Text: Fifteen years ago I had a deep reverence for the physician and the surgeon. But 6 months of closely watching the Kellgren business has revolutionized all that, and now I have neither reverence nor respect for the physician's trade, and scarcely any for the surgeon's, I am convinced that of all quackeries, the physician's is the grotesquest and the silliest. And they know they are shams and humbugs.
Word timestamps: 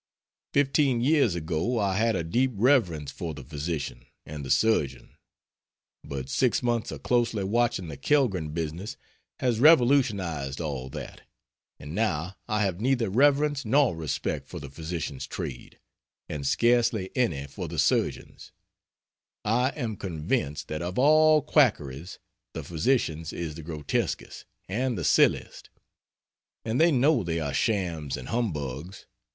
Fifteen 0.53 0.99
years 1.01 1.35
ago 1.35 1.77
I 1.77 1.95
had 1.95 2.15
a 2.15 2.23
deep 2.23 2.49
reverence 2.55 3.11
for 3.11 3.35
the 3.35 3.43
physician 3.43 4.07
and 4.25 4.43
the 4.43 4.49
surgeon. 4.49 5.15
But 6.03 6.27
6 6.27 6.63
months 6.63 6.89
of 6.89 7.03
closely 7.03 7.43
watching 7.43 7.87
the 7.87 7.97
Kellgren 7.97 8.49
business 8.51 8.97
has 9.41 9.59
revolutionized 9.59 10.59
all 10.59 10.89
that, 10.89 11.21
and 11.79 11.93
now 11.93 12.35
I 12.47 12.63
have 12.63 12.81
neither 12.81 13.11
reverence 13.11 13.63
nor 13.63 13.95
respect 13.95 14.47
for 14.47 14.59
the 14.59 14.71
physician's 14.71 15.27
trade, 15.27 15.77
and 16.27 16.47
scarcely 16.47 17.11
any 17.15 17.45
for 17.45 17.67
the 17.67 17.77
surgeon's, 17.77 18.51
I 19.45 19.69
am 19.75 19.97
convinced 19.97 20.67
that 20.69 20.81
of 20.81 20.97
all 20.97 21.43
quackeries, 21.43 22.17
the 22.55 22.63
physician's 22.63 23.31
is 23.31 23.53
the 23.53 23.61
grotesquest 23.61 24.45
and 24.67 24.97
the 24.97 25.03
silliest. 25.03 25.69
And 26.65 26.81
they 26.81 26.91
know 26.91 27.21
they 27.23 27.39
are 27.39 27.53
shams 27.53 28.17
and 28.17 28.29
humbugs. 28.29 29.05